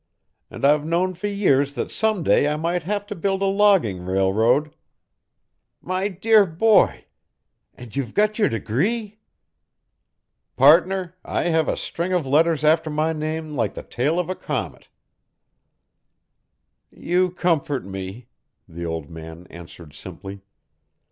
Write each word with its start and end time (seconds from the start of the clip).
And 0.49 0.65
I've 0.65 0.83
known 0.83 1.13
for 1.13 1.27
years 1.27 1.73
that 1.75 1.91
some 1.91 2.23
day 2.23 2.47
I 2.47 2.55
might 2.55 2.81
have 2.81 3.05
to 3.05 3.13
build 3.15 3.43
a 3.43 3.45
logging 3.45 4.03
railroad" 4.03 4.73
"My 5.93 6.07
dear 6.07 6.43
boy! 6.43 7.05
And 7.75 7.95
you've 7.95 8.15
got 8.15 8.39
your 8.39 8.49
degree?" 8.49 9.19
"Partner, 10.55 11.13
I 11.23 11.49
have 11.49 11.67
a 11.67 11.77
string 11.77 12.13
of 12.13 12.25
letters 12.25 12.63
after 12.63 12.89
my 12.89 13.13
name 13.13 13.55
like 13.55 13.75
the 13.75 13.83
tail 13.83 14.17
of 14.17 14.27
a 14.27 14.33
comet." 14.35 14.87
"You 16.89 17.29
comfort 17.29 17.85
me," 17.85 18.25
the 18.67 18.87
old 18.87 19.07
man 19.07 19.45
answered 19.51 19.93
simply. 19.93 20.41